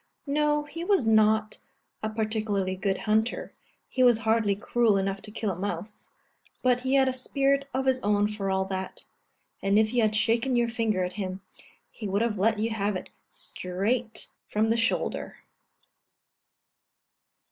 [0.25, 1.59] No, he was not
[2.01, 3.53] a particularly good hunter,
[3.87, 6.09] he was hardly cruel enough to kill a mouse;
[6.63, 9.05] but he had a spirit of his own for all that,
[9.61, 11.41] and if you had shaken your finger at him,
[11.91, 15.43] he would have let you have it straight from the shoulder.